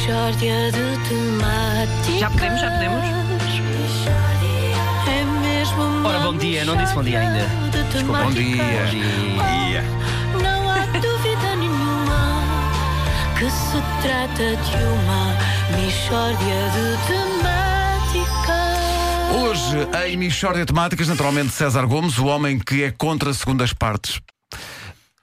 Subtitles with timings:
[0.00, 2.18] Mishória de temáticas.
[2.20, 3.04] Já podemos, já podemos?
[5.06, 7.46] É mesmo Ora, bom dia, não disse bom dia ainda.
[7.70, 8.56] de Desculpa, bom dia.
[8.56, 8.90] temáticas.
[8.90, 9.84] dia.
[10.34, 12.42] Oh, Não há dúvida nenhuma
[13.38, 15.36] que se trata de uma
[15.76, 18.70] Mishória de temáticas.
[19.42, 24.18] Hoje, em Michórdia Temáticas, naturalmente César Gomes, o homem que é contra segundas partes.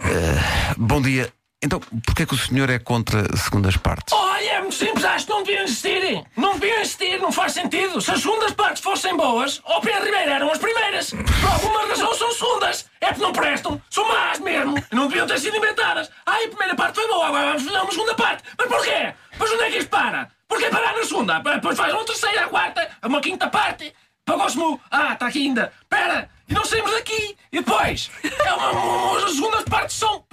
[0.00, 1.32] Eh, bom dia.
[1.64, 4.12] Então, porquê que o senhor é contra segundas partes?
[4.12, 6.22] Olha, é muito simples, acho que não deviam existir.
[6.36, 8.02] Não deviam existir, não faz sentido.
[8.02, 11.10] Se as segundas partes fossem boas, ao Pedro Ribeiro eram as primeiras.
[11.10, 12.84] Por alguma razão são segundas.
[13.00, 14.74] É porque não prestam, são más mesmo.
[14.92, 16.10] Não deviam ter sido inventadas.
[16.26, 18.42] Ai, a primeira parte foi boa, agora vamos fazer uma segunda parte.
[18.58, 19.14] Mas porquê?
[19.38, 20.28] Pois onde é que isto para?
[20.46, 21.38] Porquê parar na segunda?
[21.38, 23.90] Depois faz uma terceira, a quarta, uma quinta parte.
[24.26, 24.58] Pagou-se.
[24.90, 25.72] Ah, está aqui ainda.
[25.82, 27.36] Espera, e não saímos daqui.
[27.52, 28.10] E depois?
[28.22, 30.24] É uma, uma- as segundas partes são,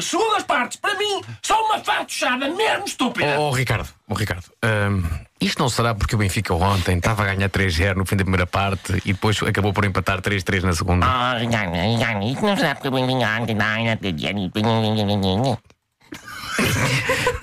[0.00, 3.38] segundas partes, para mim, são uma fantochada mesmo estúpida.
[3.38, 5.02] Oh, Ricardo, oh, Ricardo, hum,
[5.40, 8.46] isto não será porque o Benfica ontem estava a ganhar 3-0 no fim da primeira
[8.46, 11.06] parte e depois acabou por empatar 3-3 na segunda?
[11.06, 13.54] Ah, Ricardo, Ricardo, isso não será porque eu vim ontem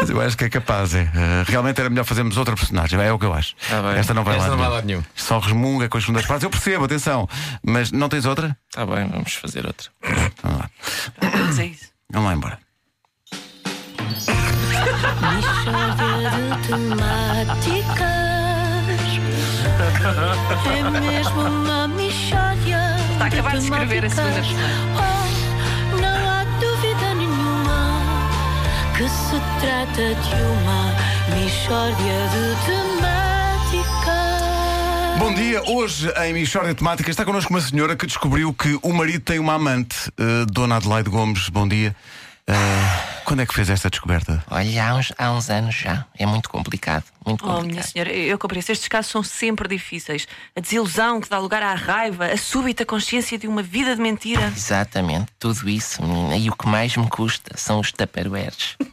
[0.09, 1.02] eu acho que é capaz, é.
[1.02, 3.56] Eh, realmente era melhor fazermos outra personagem, é o que eu acho.
[3.81, 3.98] bem.
[3.98, 4.56] Esta não vai Esta lá.
[4.56, 5.03] não vai lá nenhum.
[5.16, 6.44] Só resmunga com as segundas partes.
[6.44, 7.28] Eu percebo, atenção.
[7.66, 8.58] Mas não tens outra?
[8.70, 9.88] Está Tá bem, vamos fazer outra.
[10.44, 10.70] Vamos lá.
[11.59, 11.97] A isso.
[12.11, 12.59] Vamos lá embora.
[15.97, 18.17] De temáticas.
[20.66, 24.41] É mesmo uma Mishória Está a acabar de escrever a segunda
[24.95, 28.02] Oh, não há dúvida nenhuma
[28.95, 30.95] que se trata de uma
[31.35, 33.17] Mishória de temáticas.
[35.18, 39.22] Bom dia, hoje em Michórdia Temática está connosco uma senhora que descobriu que o marido
[39.24, 41.50] tem uma amante, eh, Dona Adelaide Gomes.
[41.50, 41.96] Bom dia.
[42.46, 42.54] Eh,
[43.26, 44.44] quando é que fez esta descoberta?
[44.50, 46.06] Olha, há uns, há uns anos já.
[46.18, 47.04] É muito complicado.
[47.26, 47.86] Muito Oh, minha complicado.
[47.92, 48.70] senhora, eu compreendo.
[48.70, 50.28] Estes casos são sempre difíceis.
[50.56, 54.53] A desilusão que dá lugar à raiva, a súbita consciência de uma vida de mentira.
[54.56, 56.38] Exatamente, tudo isso, menina.
[56.38, 58.78] E o que mais me custa são os taparoeiros.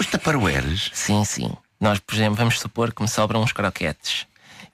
[0.00, 0.90] Os taparoeiros?
[0.94, 1.52] Sim, sim.
[1.80, 4.26] Nós, por exemplo, vamos supor que me sobram uns croquetes.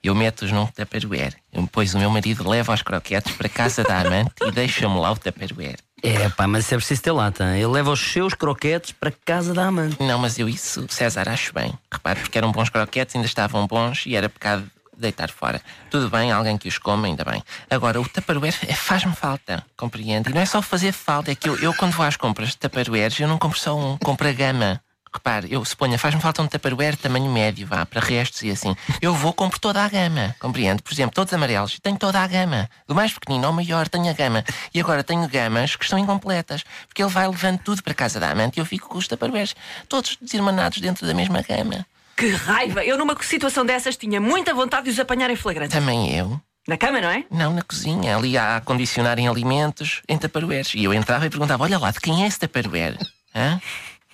[0.03, 1.35] Eu meto-os num taparoeiro.
[1.51, 5.17] Depois o meu marido leva os croquetes para casa da amante e deixa-me lá o
[5.17, 5.77] taparoeiro.
[6.01, 7.57] É pá, mas é preciso ter lata.
[7.57, 10.01] Ele leva os seus croquetes para casa da amante.
[10.01, 11.73] Não, mas eu isso, César, acho bem.
[11.91, 14.65] Repare, porque eram bons croquetes, ainda estavam bons e era pecado
[14.97, 15.61] deitar fora.
[15.89, 17.43] Tudo bem, alguém que os coma, ainda bem.
[17.69, 20.29] Agora, o taparoeiro é- faz-me falta, compreende?
[20.29, 22.57] E não é só fazer falta, é que eu, eu quando vou às compras de
[22.57, 24.81] taparoeiros, eu não compro só um, compro a gama.
[25.11, 28.75] Repare, eu suponho, faz-me falta um taparoeiro tamanho médio, vá, para restos e assim.
[29.01, 30.83] Eu vou, compro toda a gama, compreende?
[30.83, 32.69] Por exemplo, todos amarelos, tenho toda a gama.
[32.87, 34.43] Do mais pequenino ao maior, tenho a gama.
[34.73, 38.29] E agora tenho gamas que estão incompletas, porque ele vai levando tudo para casa da
[38.29, 39.55] amante e eu fico com os taparoeiros,
[39.87, 41.85] todos desirmanados dentro da mesma gama.
[42.15, 42.83] Que raiva!
[42.83, 45.71] Eu, numa situação dessas, tinha muita vontade de os apanhar em flagrante.
[45.71, 46.39] Também eu.
[46.67, 47.23] Na cama, não é?
[47.31, 50.75] Não, na cozinha, ali a acondicionarem alimentos em taparoeiros.
[50.75, 52.97] E eu entrava e perguntava: Olha lá, de quem é esse taparoeiro?
[53.33, 53.59] Hã?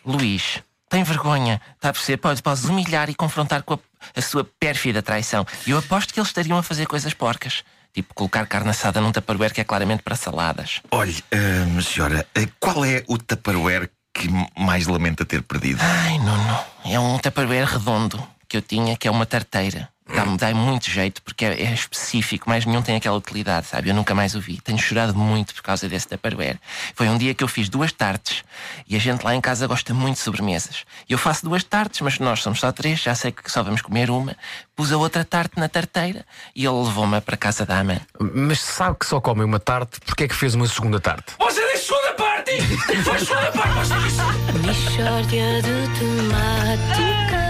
[0.06, 2.18] Luís, tem vergonha, está a perceber?
[2.18, 3.80] Podes, podes humilhar e confrontar com a,
[4.16, 5.46] a sua pérfida traição.
[5.66, 7.64] E eu aposto que eles estariam a fazer coisas porcas.
[7.94, 10.82] Tipo colocar carne assada num taparoeiro que é claramente para saladas.
[10.92, 15.80] Olhe, ah, senhora, ah, qual é o taparoeiro que mais lamenta ter perdido?
[15.82, 16.66] Ai, não, não.
[16.86, 19.90] É um taparoeiro redondo que eu tinha, que é uma tarteira.
[20.16, 23.90] Dá-me dá muito jeito porque é, é específico, mais nenhum tem aquela utilidade, sabe?
[23.90, 24.62] Eu nunca mais o vi.
[24.62, 26.58] Tenho chorado muito por causa desse taparoeiro.
[26.96, 28.44] Foi um dia que eu fiz duas tartes
[28.88, 30.86] e a gente lá em casa gosta muito de sobremesas.
[31.10, 33.82] E eu faço duas tartes, mas nós somos só três, já sei que só vamos
[33.82, 34.36] comer uma.
[34.76, 38.06] Pus a outra tarte na tarteira e ele levou-me para casa da amante.
[38.20, 41.34] Mas sabe que só come uma tarte, porque é que fez uma segunda tarte?
[41.40, 42.62] Você disse segunda parte!
[43.04, 44.26] Foi segunda parte, você disse!
[44.66, 47.45] Mishória de temáticas.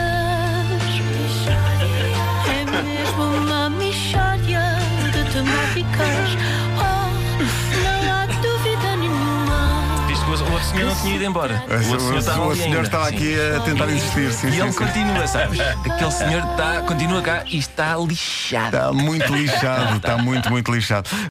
[10.96, 11.64] Não tinha ido embora.
[11.68, 13.16] O outro senhor estava o senhor estava Sim.
[13.16, 14.32] aqui a tentar insistir.
[14.34, 14.78] Sim, E sim, ele sim.
[14.78, 15.60] continua, sabes?
[15.60, 18.76] Aquele senhor está, continua cá e está lixado.
[18.78, 21.10] Está muito lixado, está muito, muito lixado.